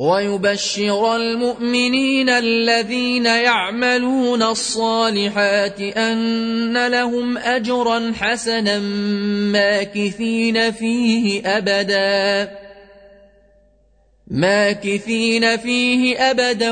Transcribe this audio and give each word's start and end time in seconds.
ويبشر 0.00 1.16
المؤمنين 1.16 2.28
الذين 2.28 3.26
يعملون 3.26 4.42
الصالحات 4.42 5.80
أن 5.80 6.86
لهم 6.86 7.38
أجرا 7.38 8.12
حسنا 8.20 8.78
ماكثين 9.52 10.72
فيه 10.72 11.42
أبدا. 11.46 12.50
ماكثين 14.30 15.56
فيه 15.56 16.30
أبدا. 16.30 16.70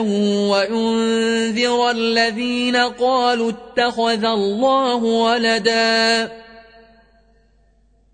وينذر 0.51 1.91
الذين 1.91 2.77
قالوا 2.77 3.51
اتخذ 3.51 4.25
الله 4.25 4.95
ولدا. 5.05 6.48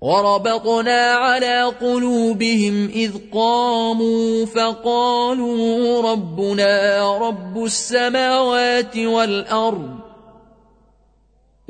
وربطنا 0.00 1.12
على 1.12 1.72
قلوبهم 1.80 2.88
إذ 2.88 3.12
قاموا 3.34 4.46
فقالوا 4.46 6.12
ربنا 6.12 7.02
رب 7.18 7.64
السماوات 7.64 8.98
والأرض. 8.98 9.90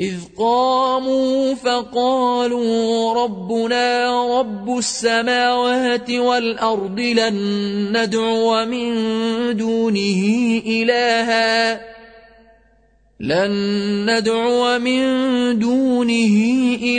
إذ 0.01 0.15
قاموا 0.39 1.55
فقالوا 1.55 3.15
ربنا 3.25 4.41
رب 4.41 4.79
السماوات 4.79 6.11
والأرض 6.11 7.01
لن 7.01 7.37
ندعو 7.97 8.65
من 8.65 8.97
دونه 9.57 10.63
إلهاً. 10.67 11.91
لن 13.21 13.53
ندعو 14.11 14.79
من 14.79 15.03
دونه 15.59 16.50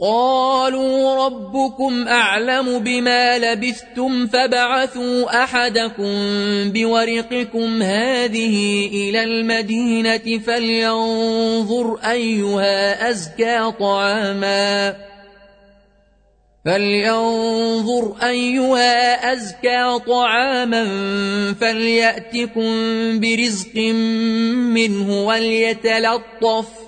قالوا 0.00 1.26
ربكم 1.26 2.08
أعلم 2.08 2.78
بما 2.78 3.38
لبثتم 3.38 4.26
فبعثوا 4.26 5.42
أحدكم 5.44 6.12
بورقكم 6.72 7.82
هذه 7.82 8.86
إلى 8.86 9.22
المدينة 9.24 10.38
فلينظر 10.38 11.98
أيها 12.10 13.10
أزكى 13.10 13.72
طعاما 13.80 14.96
فلينظر 16.64 18.16
أيها 18.22 19.32
أزكى 19.32 19.98
طعاما 20.06 20.84
فليأتكم 21.60 22.70
برزق 23.20 23.76
منه 24.74 25.26
وليتلطف 25.26 26.87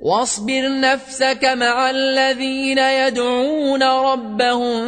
واصبر 0.00 0.80
نفسك 0.80 1.44
مع 1.44 1.90
الذين 1.90 2.78
يدعون 2.78 3.82
ربهم 3.82 4.86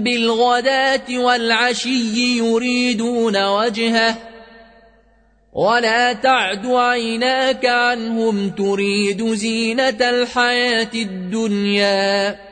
بالغداة 0.00 1.18
والعشي 1.18 2.38
يريدون 2.38 3.44
وجهه. 3.44 4.16
ولا 5.52 6.12
تعد 6.12 6.66
عيناك 6.66 7.66
عنهم 7.66 8.50
تريد 8.50 9.34
زينة 9.34 9.88
الحياة 10.00 10.90
الدنيا. 10.94 12.51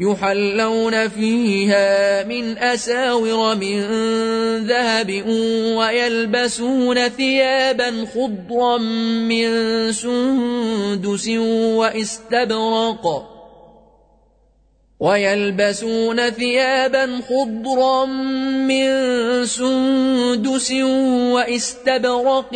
يحلون 0.00 1.08
فيها 1.08 2.24
من 2.24 2.58
أساور 2.58 3.54
من 3.54 3.80
ذهب 4.66 5.24
ويلبسون 5.76 7.08
ثيابا 7.08 8.06
خضرا 8.14 8.78
من 9.28 9.48
سندس 9.92 11.28
واستبرق 11.78 13.24
ويلبسون 15.00 16.30
ثيابا 16.30 17.20
خضرا 17.28 18.04
من 18.66 18.90
سندس 19.46 20.72
واستبرق 21.32 22.54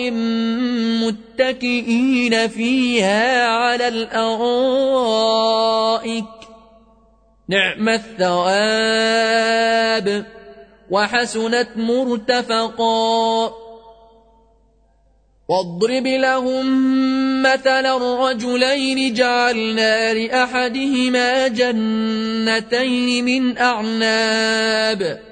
متكئين 1.02 2.49
فيها 2.49 3.46
على 3.46 3.88
الأرائك 3.88 4.82
نعم 7.49 7.88
الثواب 7.88 9.32
وحسنت 10.90 11.68
مرتفقا. 11.76 13.52
واضرب 15.49 16.06
لهم 16.06 16.66
مثلا 17.42 17.96
الرجلين 17.96 19.14
جعلنا 19.14 20.14
لأحدهما 20.14 21.49
جنتين 21.49 23.25
من 23.25 23.58
أعناب. 23.58 25.32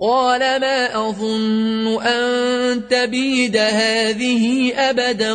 قال 0.00 0.40
ما 0.40 1.08
أظن 1.08 2.02
أن 2.02 2.88
تبيد 2.88 3.56
هذه 3.56 4.72
أبدا 4.76 5.32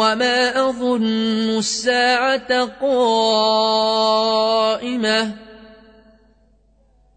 وما 0.00 0.68
أظن 0.68 1.58
الساعة 1.58 2.64
قائمة. 2.80 3.88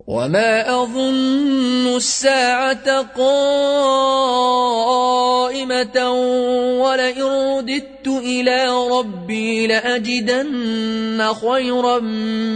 وما 0.07 0.83
أظن 0.83 1.95
الساعة 1.95 3.01
قائمة 3.17 3.31
ولئن 6.81 7.23
رددت 7.23 8.07
إلى 8.07 8.67
ربي 8.91 9.67
لأجدن 9.67 11.33
خيرا 11.33 11.99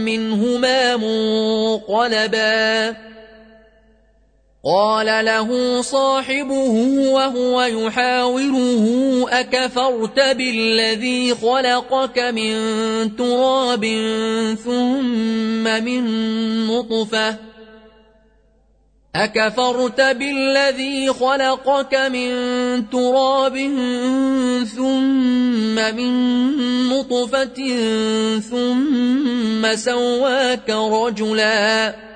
منهما 0.04 0.96
منقلبا. 0.96 2.96
قال 4.66 5.06
له 5.06 5.82
صاحبه 5.82 6.74
وهو 7.10 7.62
يحاوره 7.62 8.86
أكفرت 9.30 10.20
بالذي 10.20 11.34
خلقك 11.34 12.18
من 12.18 12.52
تراب 13.16 13.84
ثم 14.64 15.84
من 15.84 16.02
نطفة؟ 16.66 17.36
أكفرت 19.16 20.00
بالذي 20.00 21.12
خلقك 21.12 21.94
من 21.94 22.30
تراب 22.90 23.56
ثم 24.76 25.74
من 25.96 26.12
نطفة 26.88 27.58
ثم 28.50 29.76
سواك 29.76 30.70
رجلاً؟ 30.70 32.15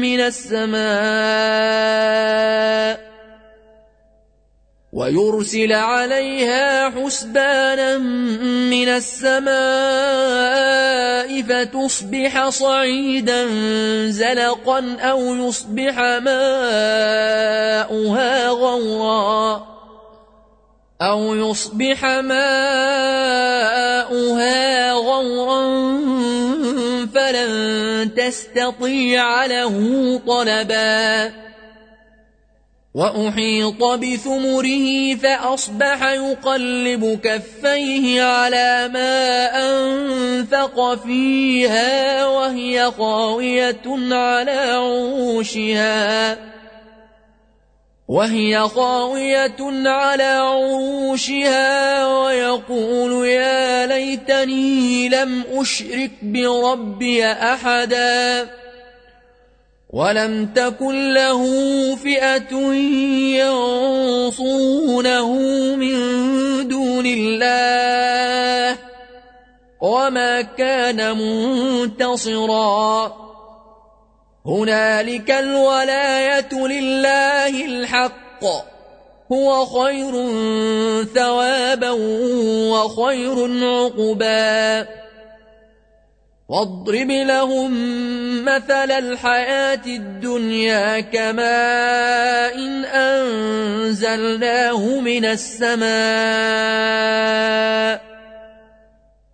من 0.00 0.20
السماء 0.20 0.80
ويرسل 4.92 5.72
عليها 5.72 6.90
حسبانا 6.90 7.98
من 8.68 8.88
السماء 8.88 9.50
فتصبح 11.42 12.48
صعيدا 12.48 13.46
زلقا 14.10 14.96
أو 15.00 15.34
يصبح 15.34 15.98
ماؤها 15.98 17.48
غورا 18.48 19.66
أو 21.02 21.34
يصبح 21.34 22.04
ماؤها 22.04 23.32
غورا 24.92 25.62
فلن 27.30 28.14
تستطيع 28.14 29.46
له 29.46 29.74
طلبا. 30.26 31.32
وأحيط 32.94 33.84
بثمره 33.84 35.14
فأصبح 35.14 36.02
يقلب 36.02 37.20
كفيه 37.22 38.22
على 38.22 38.90
ما 38.92 39.46
أنفق 39.70 40.94
فيها 40.94 42.26
وهي 42.26 42.90
خاوية 42.98 43.82
على 44.10 44.50
عروشها. 44.50 46.38
وهي 48.10 48.68
خاوية 48.68 49.60
على 49.86 50.22
عروشها 50.22 52.06
ويقول 52.06 53.26
يا 53.26 53.86
ليتني 53.86 55.08
لم 55.08 55.44
أشرك 55.54 56.10
بربي 56.22 57.24
أحداً 57.26 58.60
ولم 59.92 60.46
تكن 60.46 61.14
له 61.14 61.42
فئة 61.96 62.54
ينصونه 64.22 65.28
من 65.76 65.94
دون 66.68 67.06
الله 67.06 68.78
وما 69.80 70.42
كان 70.42 71.16
منتصرا 71.18 73.12
هنالك 74.46 75.30
الولاية 75.30 76.52
لله 76.52 77.64
الحق. 77.64 78.44
هو 79.32 79.66
خير 79.66 80.12
ثوابا 81.14 81.90
وخير 82.70 83.64
عقبا. 83.64 84.86
واضرب 86.48 87.10
لهم 87.10 87.70
مثل 88.44 88.90
الحياة 88.90 89.86
الدنيا 89.86 91.00
كماء 91.00 92.54
إن 92.54 92.84
أنزلناه 92.84 94.78
من 95.00 95.24
السماء. 95.24 95.80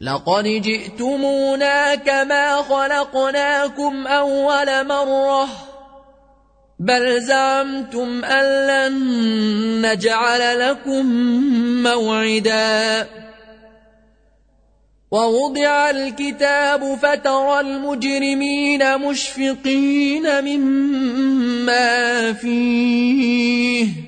لقد 0.00 0.44
جئتمونا 0.44 1.94
كما 1.94 2.56
خلقناكم 2.56 4.06
أول 4.06 4.86
مرة. 4.86 5.48
بل 6.78 7.20
زعمتم 7.22 8.24
أن 8.24 8.66
لن 8.66 8.94
نجعل 9.86 10.70
لكم 10.70 11.06
موعدا. 11.82 13.06
ووضع 15.10 15.90
الكتاب 15.90 16.98
فترى 17.02 17.60
المجرمين 17.60 18.98
مشفقين 18.98 20.44
مما 20.44 22.32
فيه. 22.32 24.07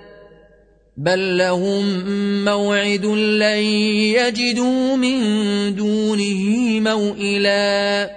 بل 0.97 1.37
لهم 1.37 2.05
موعد 2.45 3.05
لن 3.05 3.63
يجدوا 4.17 4.95
من 4.95 5.19
دونه 5.75 6.79
موئلا 6.79 8.09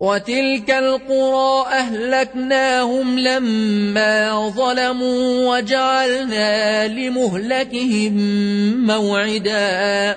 وتلك 0.00 0.70
القرى 0.70 1.66
أهلكناهم 1.72 3.18
لما 3.18 4.48
ظلموا 4.48 5.56
وجعلنا 5.56 6.88
لمهلكهم 6.88 8.16
موعداً 8.86 10.16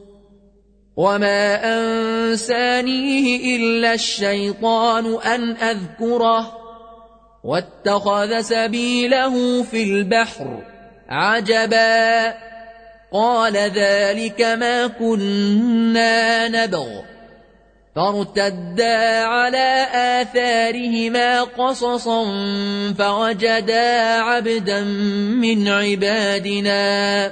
وما 1.01 1.43
أنسانيه 1.77 3.55
إلا 3.55 3.93
الشيطان 3.93 5.05
أن 5.25 5.51
أذكره 5.57 6.57
واتخذ 7.43 8.41
سبيله 8.41 9.63
في 9.63 9.83
البحر 9.83 10.57
عجبا 11.09 12.33
قال 13.13 13.53
ذلك 13.57 14.41
ما 14.41 14.87
كنا 14.87 16.47
نبغ 16.47 16.87
فارتدا 17.95 19.23
على 19.25 19.87
آثارهما 19.93 21.43
قصصا 21.43 22.23
فوجدا 22.93 24.21
عبدا 24.21 24.81
من 25.41 25.67
عبادنا 25.67 27.31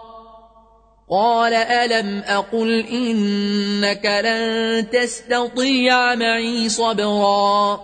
قال 1.11 1.53
ألم 1.53 2.23
أقل 2.27 2.85
إنك 2.87 4.05
لن 4.05 4.89
تستطيع 4.89 6.15
معي 6.15 6.69
صبرا 6.69 7.81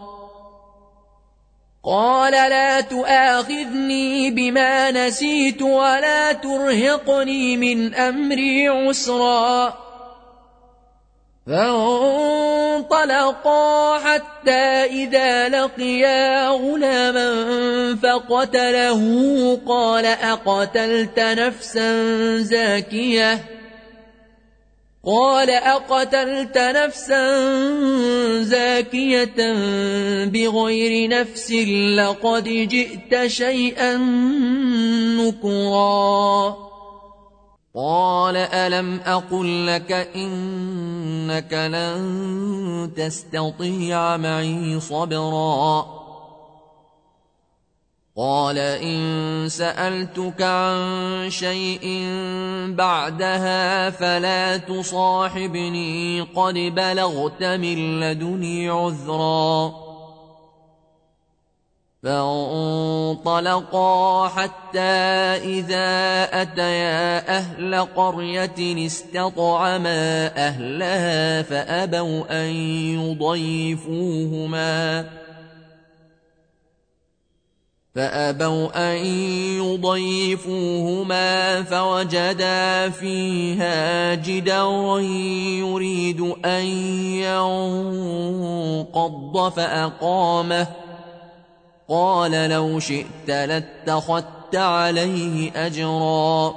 قال 1.84 2.32
لا 2.32 2.82
تؤاخذني 2.82 4.32
بما 4.32 4.92
نسيت 4.92 5.62
ولا 5.62 6.32
ترهقني 6.32 7.58
من 7.58 7.96
أمري 7.96 8.68
عسرا 8.68 9.87
فانطلقا 11.48 13.28
حتى 14.00 14.86
إذا 14.86 15.50
لقيا 15.50 16.48
غلاما 16.48 17.96
فقتله 17.96 19.02
قال 19.68 20.06
أقتلت 20.06 21.20
نفسا 21.20 22.08
زاكية؟ 22.38 23.46
قال 25.06 25.50
أقتلت 25.50 26.58
نفسا 26.58 27.24
زاكية 28.42 29.54
بغير 30.26 31.10
نفس 31.10 31.52
لقد 31.98 32.44
جئت 32.44 33.28
شيئا 33.28 33.98
نكرا. 35.18 36.56
قال 37.76 38.38
ألم 38.38 39.00
أقل 39.06 39.68
لك 39.68 40.10
إنك 41.08 41.54
لن 41.54 42.91
تستطيع 42.98 44.17
معي 44.17 44.80
صبرا. 44.80 45.98
قال 48.17 48.58
إن 48.58 49.50
سألتك 49.50 50.41
عن 50.41 51.30
شيء 51.30 52.06
بعدها 52.67 53.89
فلا 53.89 54.58
تصاحبني 54.58 56.22
قد 56.22 56.54
بلغت 56.54 57.43
من 57.43 58.00
لدني 58.00 58.70
عذرا. 58.70 59.87
فانطلقا 62.08 63.91
حتى 64.28 64.80
إذا 65.60 66.24
أتيا 66.41 67.38
أهل 67.38 67.88
قرية 67.96 68.88
استطعما 68.88 70.32
أهلها 70.38 71.41
فأبوا 71.41 72.43
أن 72.43 72.48
يضيفوهما 73.00 75.06
فأبوا 77.96 78.91
أن 78.91 78.98
يضيفوهما 79.58 81.63
فوجدا 81.63 82.89
فيها 82.89 84.15
جدارا 84.15 85.00
يريد 85.60 86.22
أن 86.46 86.65
ينقض 88.88 89.50
فأقامه 89.50 90.87
قال 91.89 92.32
لو 92.32 92.80
شئت 92.80 93.28
لاتخذت 93.28 94.56
عليه 94.56 95.52
أجرا. 95.65 96.54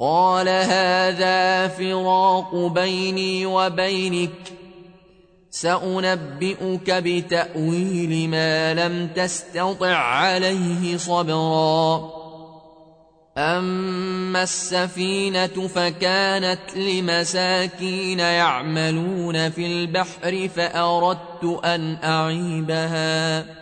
قال 0.00 0.48
هذا 0.48 1.68
فراق 1.68 2.54
بيني 2.54 3.46
وبينك. 3.46 4.52
سأنبئك 5.50 6.90
بتأويل 6.90 8.28
ما 8.30 8.74
لم 8.74 9.08
تستطع 9.16 9.96
عليه 9.96 10.96
صبرا. 10.96 12.10
أما 13.38 14.42
السفينة 14.42 15.68
فكانت 15.68 16.76
لمساكين 16.76 18.18
يعملون 18.18 19.50
في 19.50 19.66
البحر 19.66 20.48
فأردت 20.56 21.60
أن 21.64 21.98
أعيبها. 22.04 23.61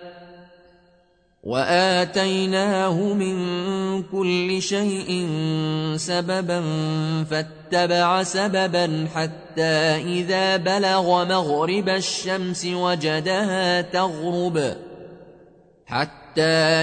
واتيناه 1.43 2.93
من 2.93 3.35
كل 4.03 4.61
شيء 4.61 5.27
سببا 5.95 6.63
فاتبع 7.23 8.23
سببا 8.23 9.07
حتى 9.15 9.95
اذا 10.05 10.57
بلغ 10.57 11.25
مغرب 11.25 11.89
الشمس 11.89 12.65
وجدها 12.65 13.81
تغرب. 13.81 14.75
حتى 15.85 16.41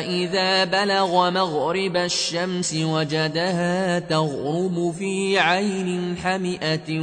إذا 0.09 0.64
بلغ 0.64 1.31
مغرب 1.31 1.97
الشمس 1.97 2.75
وجدها 2.75 3.99
تغرب 3.99 4.94
في 4.99 5.38
عين 5.38 6.16
حمئة 6.16 7.01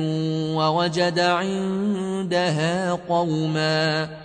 ووجد 0.55 1.19
عندها 1.19 2.91
قوماً. 2.91 4.24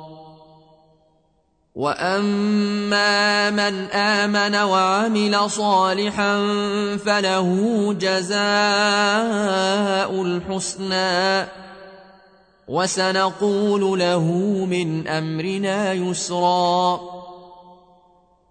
واما 1.75 3.49
من 3.49 3.91
امن 3.91 4.55
وعمل 4.55 5.49
صالحا 5.49 6.35
فله 7.05 7.49
جزاء 7.99 8.41
الحسنى 10.21 11.47
وسنقول 12.67 13.99
له 13.99 14.23
من 14.69 15.07
امرنا 15.07 15.93
يسرا 15.93 17.20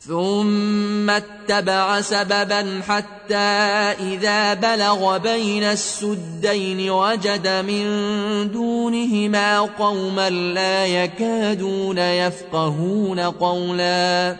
ثم 0.00 1.10
اتبع 1.10 2.00
سببا 2.00 2.82
حتى 2.88 3.34
إذا 4.00 4.54
بلغ 4.54 5.18
بين 5.18 5.64
السدين 5.64 6.90
وجد 6.90 7.48
من 7.48 7.84
دونهما 8.52 9.60
قوما 9.60 10.30
لا 10.30 10.86
يكادون 10.86 11.98
يفقهون 11.98 13.20
قولا. 13.20 14.36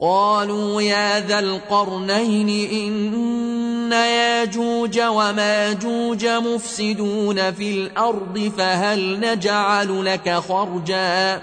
قالوا 0.00 0.82
يا 0.82 1.26
ذا 1.26 1.38
القرنين 1.38 2.48
إن 2.72 3.92
ياجوج 3.92 5.00
وماجوج 5.00 6.26
مفسدون 6.26 7.52
في 7.52 7.70
الأرض 7.70 8.52
فهل 8.58 9.20
نجعل 9.20 10.04
لك 10.04 10.30
خرجا؟ 10.30 11.42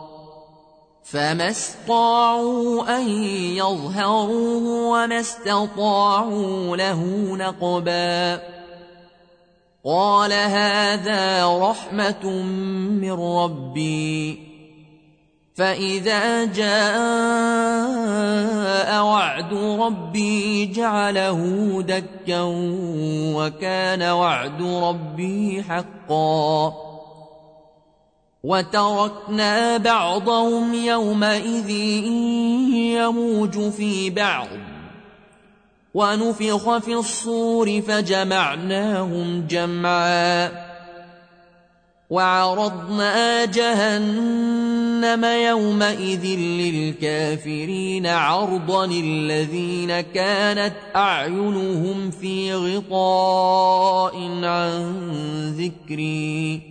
فما 1.11 1.49
استطاعوا 1.49 2.97
أن 2.97 3.07
يظهروه 3.55 4.63
وما 4.87 5.19
استطاعوا 5.19 6.77
له 6.77 7.03
نقبا 7.35 8.41
قال 9.85 10.33
هذا 10.33 11.57
رحمة 11.57 12.29
من 13.01 13.11
ربي 13.11 14.39
فإذا 15.55 16.45
جاء 16.45 16.71
وعد 19.03 19.53
ربي 19.53 20.65
جعله 20.65 21.39
دكا 21.81 22.41
وكان 23.35 24.03
وعد 24.03 24.61
ربي 24.61 25.63
حقا 25.63 26.90
وتركنا 28.43 29.77
بعضهم 29.77 30.73
يومئذ 30.73 31.69
يموج 32.95 33.69
في 33.69 34.09
بعض. 34.09 34.47
ونفخ 35.93 36.77
في 36.77 36.93
الصور 36.93 37.81
فجمعناهم 37.81 39.47
جمعا. 39.49 40.51
وعرضنا 42.09 43.45
جهنم 43.45 45.25
يومئذ 45.25 46.25
للكافرين 46.39 48.07
عرضا 48.07 48.85
الذين 48.85 50.01
كانت 50.01 50.75
أعينهم 50.95 52.11
في 52.11 52.53
غطاء 52.53 54.15
عن 54.43 54.95
ذكري. 55.57 56.70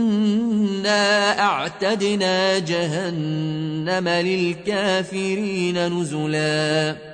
إنا 0.81 1.39
أعتدنا 1.39 2.59
جهنم 2.59 4.07
للكافرين 4.07 5.99
نزلاً 5.99 7.11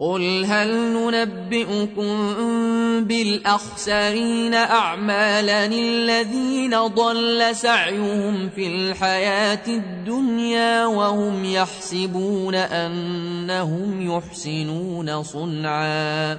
قل 0.00 0.44
هل 0.44 0.68
ننبئكم 0.92 2.14
بالاخسرين 3.04 4.54
اعمالا 4.54 5.66
الذين 5.66 6.86
ضل 6.86 7.56
سعيهم 7.56 8.48
في 8.48 8.66
الحياة 8.66 9.66
الدنيا 9.68 10.86
وهم 10.86 11.44
يحسبون 11.44 12.54
انهم 12.54 14.10
يحسنون 14.16 15.22
صنعا 15.22 16.38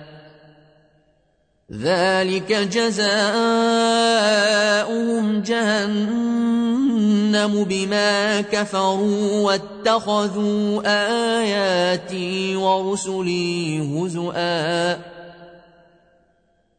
ذلك 1.79 2.51
جزاؤهم 2.51 3.11
جهنم 5.41 6.73
بما 7.63 8.41
كفروا 8.41 9.41
واتخذوا 9.41 10.81
آياتي 11.39 12.55
ورسلي 12.55 13.79
هزؤا 13.79 15.10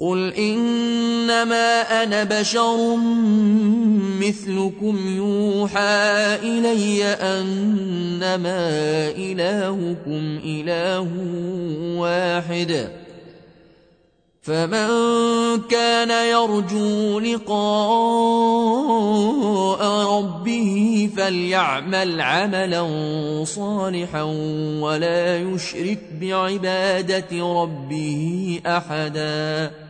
قل 0.00 0.34
إنما 0.34 2.02
أنا 2.02 2.24
بشر 2.24 2.96
مثلكم 4.20 5.16
يوحى 5.16 6.36
إلي 6.42 7.04
أنما 7.04 8.68
إلهكم 9.10 10.38
إله 10.44 11.08
واحد 12.00 12.88
فمن 14.42 14.88
كان 15.70 16.10
يرجو 16.10 17.20
لقاء 17.20 18.20
ربه 20.18 21.10
فليعمل 21.16 22.20
عملا 22.20 22.84
صالحا 23.44 24.22
ولا 24.80 25.36
يشرك 25.36 26.00
بعبادة 26.20 27.62
ربه 27.62 28.60
أحداً 28.66 29.89